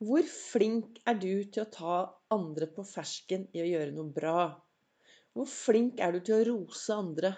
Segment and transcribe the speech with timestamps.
[0.00, 1.94] Hvor flink er du til å ta
[2.32, 4.44] andre på fersken i å gjøre noe bra?
[5.36, 7.34] Hvor flink er du til å rose andre?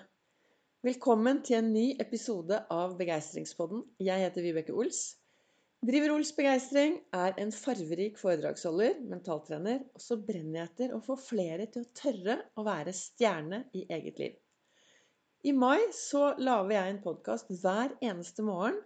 [0.87, 3.83] Velkommen til en ny episode av Begeistringspodden.
[4.07, 5.03] Jeg heter Vibeke Ols.
[5.83, 11.19] Driver Ols Begeistring, er en farverik foredragsholder, mentaltrener, og så brenner jeg etter å få
[11.19, 14.39] flere til å tørre å være stjerne i eget liv.
[15.51, 18.79] I mai så lager jeg en podkast hver eneste morgen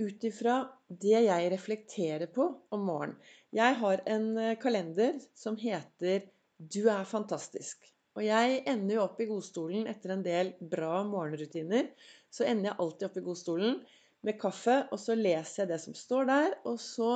[0.00, 0.56] ut ifra
[0.88, 3.16] det jeg reflekterer på om morgenen.
[3.54, 6.26] Jeg har en eh, kalender som heter
[6.58, 7.90] 'Du er fantastisk'.
[8.18, 11.90] Og jeg ender jo opp i godstolen etter en del bra morgenrutiner.
[12.30, 13.78] Så ender jeg alltid opp i godstolen
[14.26, 16.56] med kaffe, og så leser jeg det som står der.
[16.68, 17.10] Og så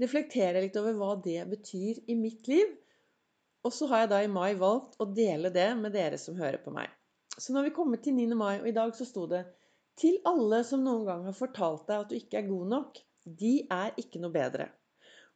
[0.00, 2.76] reflekterer jeg litt over hva det betyr i mitt liv.
[3.64, 6.60] Og så har jeg da i mai valgt å dele det med dere som hører
[6.60, 6.92] på meg.
[7.34, 8.36] Så nå har vi kommet til 9.
[8.38, 9.42] mai, og i dag så sto det
[10.00, 12.98] til alle som noen gang har fortalt deg at du ikke er god nok.
[13.24, 14.68] De er ikke noe bedre.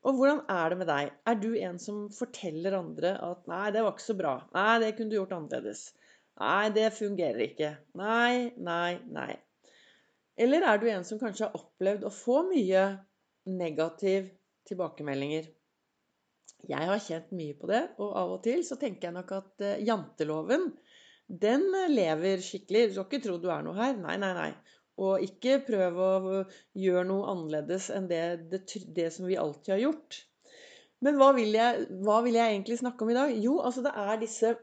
[0.07, 1.11] Og hvordan er det med deg?
[1.27, 4.37] Er du en som forteller andre at 'nei, det var ikke så bra'.
[4.55, 5.93] 'Nei, det kunne du gjort annerledes'.
[6.39, 7.77] 'Nei, det fungerer ikke'.
[7.99, 9.33] Nei, nei, nei.
[10.39, 12.85] Eller er du en som kanskje har opplevd å få mye
[13.51, 14.31] negativ
[14.71, 15.49] tilbakemeldinger?
[16.69, 19.67] Jeg har kjent mye på det, og av og til så tenker jeg nok at
[19.67, 20.69] eh, janteloven
[21.29, 22.89] den lever skikkelig.
[22.89, 23.97] Du skal ikke tro du er noe her.
[24.01, 24.53] Nei, nei, nei.
[24.99, 26.13] Og ikke prøv å
[26.79, 28.65] gjøre noe annerledes enn det, det,
[28.97, 30.23] det som vi alltid har gjort.
[31.05, 33.37] Men hva vil, jeg, hva vil, jeg, egentlig snakke om i dag?
[33.39, 34.57] Jo, altså det er disse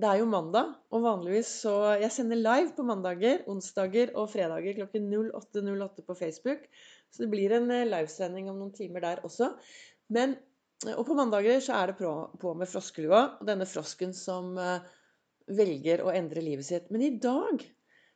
[0.00, 4.76] Det er jo mandag, og vanligvis så Jeg sender live på mandager, onsdager og fredager
[4.78, 6.68] klokken 08.08 på Facebook.
[7.10, 9.54] Så det blir en eh, livesending om noen timer der også.
[10.12, 10.36] Men,
[10.94, 13.22] og på mandager så er det på, med froskelua.
[13.40, 14.56] Og denne frosken som
[15.56, 16.88] velger å endre livet sitt.
[16.92, 17.64] Men i dag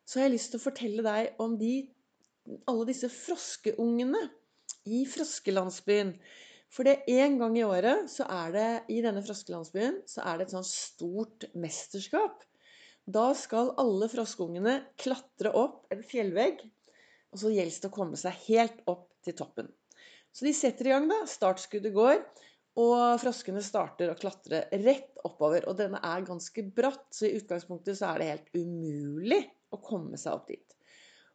[0.04, 1.74] så har jeg lyst til å fortelle deg om de,
[2.70, 4.22] alle disse froskeungene
[4.90, 6.14] i froskelandsbyen.
[6.74, 10.48] For det en gang i året så er det i denne froskelandsbyen så er det
[10.48, 12.42] et sånt stort mesterskap.
[13.04, 16.64] Da skal alle froskeungene klatre opp en fjellvegg.
[17.34, 19.70] Og så gjelder det å komme seg helt opp til toppen.
[20.34, 21.20] Så de setter i gang, da.
[21.30, 22.22] Startskuddet går.
[22.80, 25.68] Og froskene starter å klatre rett oppover.
[25.70, 29.42] Og denne er ganske bratt, så i utgangspunktet så er det helt umulig
[29.74, 30.74] å komme seg opp dit.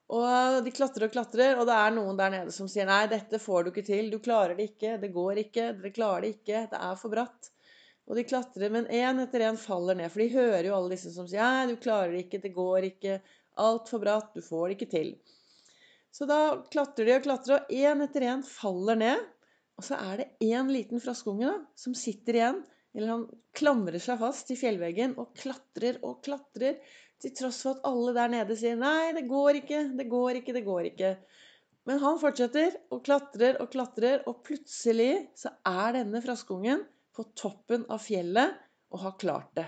[0.09, 3.39] Og de klatrer og klatrer, og det er noen der nede som sier nei, dette
[3.39, 4.09] får du ikke til.
[4.09, 4.97] Du klarer det ikke.
[4.99, 5.69] Det går ikke.
[5.77, 6.65] Dere klarer det ikke.
[6.71, 7.51] Det er for bratt.
[8.09, 10.09] Og de klatrer, men én etter én faller ned.
[10.09, 12.41] For de hører jo alle disse som sier nei, du klarer det ikke.
[12.41, 13.19] Det går ikke.
[13.61, 14.33] Altfor bratt.
[14.33, 15.11] Du får det ikke til.
[16.09, 16.39] Så da
[16.73, 19.27] klatrer de og klatrer, og én etter én faller ned.
[19.79, 22.57] Og så er det én liten froskunge da, som sitter igjen,
[22.91, 23.21] eller han
[23.55, 26.81] klamrer seg fast i fjellveggen og klatrer og klatrer,
[27.19, 30.55] til tross for at alle der nede sier 'nei, det går ikke, det går ikke,
[30.55, 31.13] det går ikke'.
[31.87, 36.83] Men han fortsetter og klatrer og klatrer, og plutselig så er denne froskungen
[37.15, 38.59] på toppen av fjellet
[38.91, 39.67] og har klart det.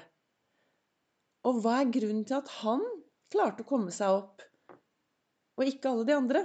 [1.47, 2.83] Og hva er grunnen til at han
[3.31, 4.43] klarte å komme seg opp,
[5.55, 6.43] og ikke alle de andre?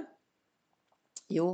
[1.35, 1.51] Jo,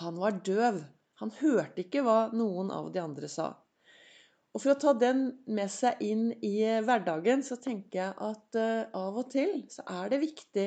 [0.00, 0.80] han var døv.
[1.22, 3.52] Han hørte ikke hva noen av de andre sa.
[4.52, 8.90] Og for å ta den med seg inn i hverdagen, så tenker jeg at uh,
[8.98, 10.66] av og til så er det viktig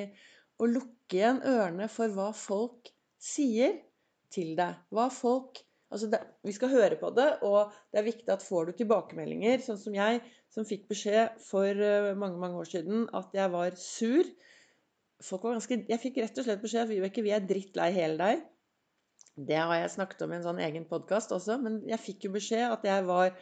[0.57, 2.89] å lukke igjen ørene for hva folk
[3.21, 3.75] sier
[4.33, 4.81] til deg.
[4.95, 5.61] Hva folk
[5.93, 9.61] Altså det, vi skal høre på det, og det er viktig at får du tilbakemeldinger,
[9.63, 10.17] sånn som jeg,
[10.51, 14.31] som fikk beskjed for uh, mange mange år siden at jeg var sur.
[15.29, 18.43] Var ganske, jeg fikk rett og slett beskjed at vi er drittlei hele deg.
[19.35, 22.35] Det har jeg snakket om i en sånn egen podkast også, men jeg fikk jo
[22.38, 23.34] beskjed at jeg var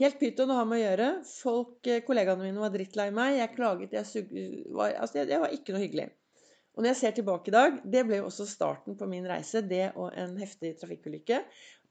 [0.00, 1.08] helt pyton å ha med å gjøre.
[1.28, 3.36] Folk, eh, Kollegaene mine var drittlei meg.
[3.36, 3.92] Jeg klaget.
[3.98, 4.32] Jeg, sug,
[4.72, 6.08] var, altså, jeg, var ikke noe hyggelig.
[6.76, 9.62] Og når jeg ser tilbake i dag, det ble jo også starten på min reise,
[9.64, 11.42] det og en heftig trafikkulykke.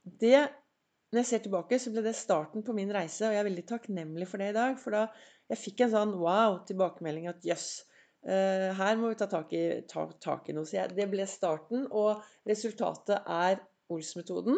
[0.05, 0.37] Det,
[1.13, 3.65] når jeg ser tilbake, så ble det starten på min reise, og jeg er veldig
[3.69, 4.77] takknemlig for det i dag.
[4.81, 5.07] For da
[5.53, 7.69] jeg fikk en sånn wow tilbakemelding at jøss.
[7.81, 7.94] Yes,
[8.25, 10.65] her må vi ta tak i, ta, tak i noe.
[10.65, 13.59] Så det ble starten, og resultatet er
[13.93, 14.57] Ols-metoden,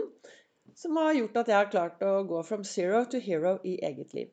[0.78, 4.14] som har gjort at jeg har klart å gå from zero to hero i eget
[4.16, 4.32] liv.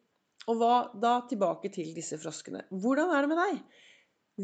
[0.50, 2.62] Og hva, da tilbake til disse froskene.
[2.70, 3.60] Hvordan er det med deg?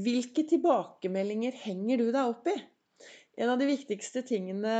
[0.00, 2.56] Hvilke tilbakemeldinger henger du deg opp i?
[3.40, 4.74] En av de viktigste tingene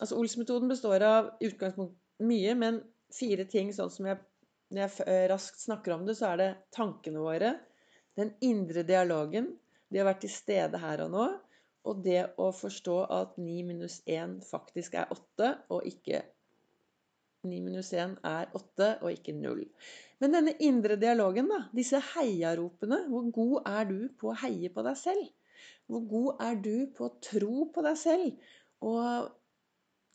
[0.00, 2.80] altså Ols-metoden består av utgangspunkt mye, men
[3.14, 4.20] fire ting sånn som jeg,
[4.72, 7.54] når jeg raskt snakker om det, så er det tankene våre,
[8.20, 9.54] den indre dialogen,
[9.90, 11.28] det å være til stede her og nå,
[11.88, 16.22] og det å forstå at 9 minus 1 faktisk er 8, og ikke
[17.48, 19.64] 9 minus 1 er 8, og ikke 0.
[20.20, 24.84] Men denne indre dialogen, da, disse heiaropene Hvor god er du på å heie på
[24.84, 25.30] deg selv?
[25.88, 28.50] Hvor god er du på å tro på deg selv?
[28.84, 29.30] Og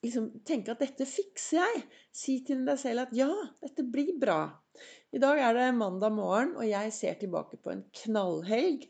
[0.06, 1.82] liksom tenke at dette fikser jeg.
[2.14, 3.32] Si til deg selv at ja,
[3.64, 4.40] dette blir bra.
[5.16, 8.82] I dag er det mandag morgen, og jeg ser tilbake på en knallhelg.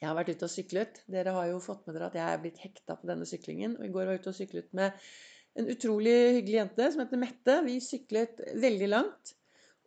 [0.00, 1.00] Jeg har vært ute og syklet.
[1.12, 3.74] Dere har jo fått med dere at jeg er blitt hekta på denne syklingen.
[3.76, 5.10] Og i går var jeg ute og syklet med
[5.60, 7.56] en utrolig hyggelig jente som heter Mette.
[7.66, 9.34] Vi syklet veldig langt.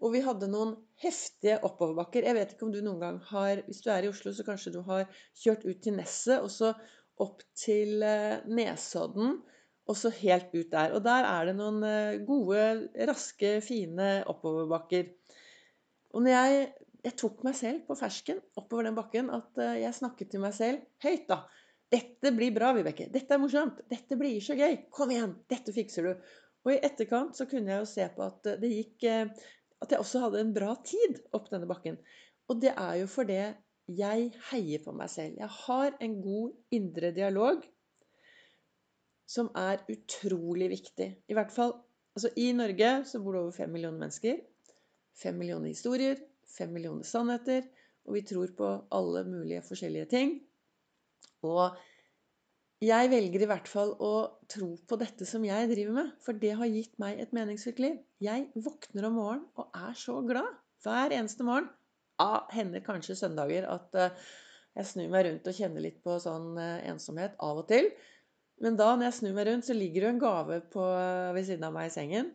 [0.06, 2.28] Og vi hadde noen heftige oppoverbakker.
[2.30, 4.76] Jeg vet ikke om du noen gang har Hvis du er i Oslo, så kanskje
[4.76, 5.08] du har
[5.42, 6.76] kjørt ut til Nesset og så
[7.22, 9.40] opp til eh, Nesodden
[9.90, 10.94] og så helt ut der.
[10.96, 12.68] Og der er det noen eh, gode,
[13.10, 15.10] raske, fine oppoverbakker.
[16.12, 16.68] Og når jeg,
[17.08, 20.56] jeg tok meg selv på fersken oppover den bakken, at eh, jeg snakket til meg
[20.58, 21.44] selv høyt, da.
[21.92, 23.10] Dette blir bra, Vibeke.
[23.12, 23.81] Dette er morsomt.
[23.92, 24.78] Dette blir så gøy.
[24.96, 25.34] Kom igjen.
[25.52, 26.30] Dette fikser du.
[26.63, 29.50] Og i etterkant så kunne jeg jo se på at det gikk eh,
[29.81, 31.98] At jeg også hadde en bra tid opp denne bakken.
[32.52, 33.42] Og det er jo fordi
[33.92, 35.40] jeg heier på meg selv.
[35.40, 37.63] Jeg har en god indre dialog
[39.31, 41.08] som er utrolig viktig.
[41.31, 41.74] I hvert fall
[42.16, 44.42] altså I Norge så bor det over fem millioner mennesker.
[45.18, 47.68] Fem millioner historier, fem millioner sannheter.
[48.08, 50.38] Og vi tror på alle mulige forskjellige ting.
[51.46, 51.78] Og
[52.81, 54.13] jeg velger i hvert fall å
[54.50, 58.00] tro på dette som jeg driver med, for det har gitt meg et meningsfylt liv.
[58.24, 60.50] Jeg våkner om morgenen og er så glad
[60.81, 61.69] hver eneste morgen.
[62.22, 64.18] Ja, hender kanskje søndager at eh,
[64.78, 67.92] jeg snur meg rundt og kjenner litt på sånn eh, ensomhet av og til.
[68.62, 70.86] Men da når jeg snur meg rundt, så ligger det en gave på,
[71.38, 72.34] ved siden av meg i sengen.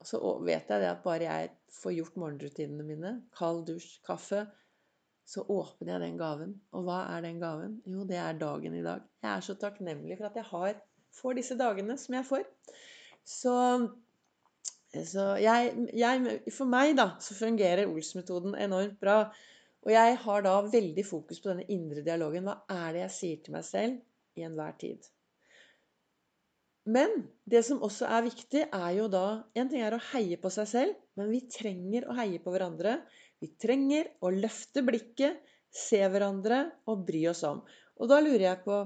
[0.00, 4.46] Og så vet jeg det at bare jeg får gjort morgenrutinene mine, kald dusj, kaffe,
[5.28, 6.54] så åpner jeg den gaven.
[6.74, 7.76] Og hva er den gaven?
[7.86, 9.04] Jo, det er dagen i dag.
[9.22, 10.80] Jeg er så takknemlig for at jeg har,
[11.20, 12.48] får disse dagene som jeg får.
[13.28, 13.54] Så,
[15.12, 19.20] så jeg, jeg, For meg, da, så fungerer Ols-metoden enormt bra.
[19.86, 22.48] Og jeg har da veldig fokus på denne indre dialogen.
[22.48, 24.00] Hva er det jeg sier til meg selv?
[24.38, 25.08] i enhver tid.
[26.88, 27.12] Men
[27.44, 30.68] det som også er viktig, er jo da En ting er å heie på seg
[30.70, 32.96] selv, men vi trenger å heie på hverandre.
[33.40, 35.40] Vi trenger å løfte blikket,
[35.70, 37.60] se hverandre og bry oss om.
[38.00, 38.78] Og da lurer jeg på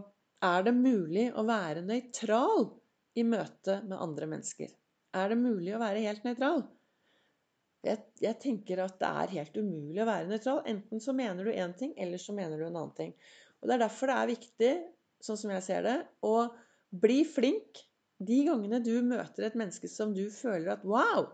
[0.45, 2.67] Er det mulig å være nøytral
[3.17, 4.73] i møte med andre mennesker?
[5.15, 6.65] Er det mulig å være helt nøytral?
[7.85, 10.63] Jeg, jeg, tenker at det er helt umulig å være nøytral.
[10.69, 13.15] Enten så mener du én ting, eller så mener du en annen ting.
[13.61, 14.73] Og Det er derfor det er viktig
[15.25, 15.97] sånn som jeg ser det.
[16.27, 16.53] Og
[17.01, 17.81] bli flink
[18.25, 21.27] de gangene du møter et menneske som du føler at wow,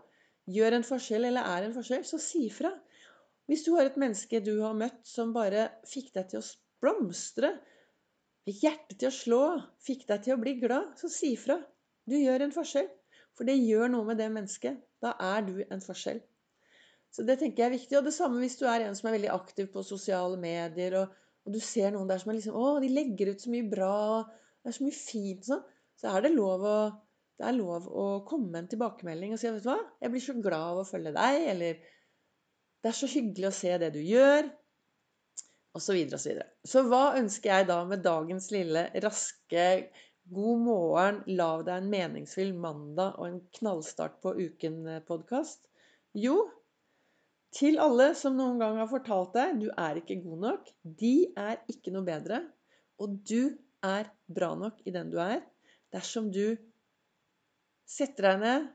[0.49, 2.71] gjør en forskjell eller er en forskjell, så si fra.
[3.49, 6.47] Hvis du har et menneske du har møtt som bare fikk deg til å
[6.81, 7.53] blomstre,
[8.47, 9.43] fikk hjertet til å slå,
[9.85, 11.59] fikk deg til å bli glad, så si fra.
[12.09, 12.89] Du gjør en forskjell.
[13.37, 14.81] For det gjør noe med det mennesket.
[15.01, 16.19] Da er du en forskjell.
[17.11, 17.97] Så det tenker jeg er viktig.
[17.99, 21.13] Og det samme hvis du er en som er veldig aktiv på sosiale medier og
[21.45, 23.95] og du ser noen der som er liksom Å, de legger ut så mye bra,
[24.61, 25.63] det er så mye fint sånn.
[25.97, 26.77] Så er det lov å
[27.41, 30.21] det er lov å komme med en tilbakemelding og si vet du hva, jeg blir
[30.21, 33.97] så glad av å følge deg, eller det er så hyggelig å se det du
[34.05, 34.45] gjør,
[35.73, 35.87] osv.
[35.87, 39.65] Så, videre, og så, så hva ønsker jeg da med dagens lille, raske
[40.31, 45.65] God morgen, lav deg en meningsfull mandag og en knallstart på uken-podkast?
[46.21, 46.37] Jo,
[47.57, 51.57] til alle som noen gang har fortalt deg du er ikke god nok, de er
[51.73, 52.43] ikke noe bedre.
[53.01, 55.41] Og du er bra nok i den du er,
[55.93, 56.55] dersom du
[57.89, 58.69] setter deg ned,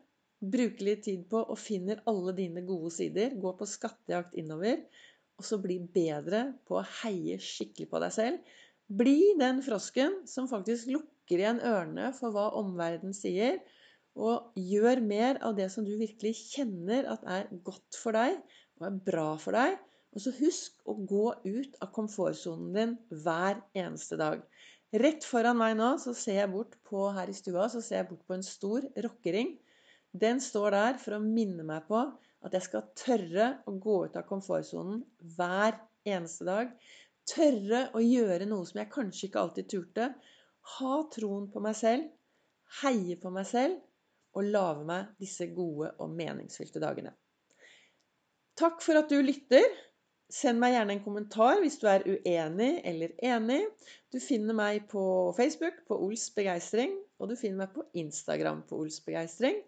[0.53, 4.83] bruker litt tid på og finner alle dine gode sider, går på skattejakt innover,
[5.37, 8.55] og så blir bedre på å heie skikkelig på deg selv.
[8.87, 13.59] Bli den frosken som faktisk lukker igjen ørene for hva omverdenen sier,
[14.17, 18.39] og gjør mer av det som du virkelig kjenner at er godt for deg,
[18.79, 19.77] og er bra for deg.
[20.17, 24.41] Og så husk å gå ut av komfortsonen din hver eneste dag.
[24.95, 28.11] Rett foran meg nå så ser jeg bort på her i stua så ser jeg
[28.13, 29.57] bort på en stor rockering.
[30.17, 31.99] Den står der for å minne meg på
[32.47, 35.03] at jeg skal tørre å gå ut av komfortsonen
[35.37, 36.71] hver eneste dag.
[37.27, 40.09] Tørre å gjøre noe som jeg kanskje ikke alltid turte.
[40.77, 42.07] Ha troen på meg selv,
[42.83, 43.83] heie på meg selv
[44.37, 47.13] og lage meg disse gode og meningsfylte dagene.
[48.57, 49.67] Takk for at du lytter.
[50.37, 53.63] Send meg gjerne en kommentar hvis du er uenig eller enig.
[54.13, 55.03] Du finner meg på
[55.37, 59.63] Facebook på Ols Begeistring, og du finner meg på Instagram på Ols Begeistring.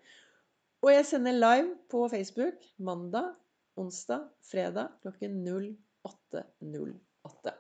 [0.85, 3.33] Og jeg sender live på Facebook mandag,
[3.81, 7.58] onsdag, fredag klokken 08.08.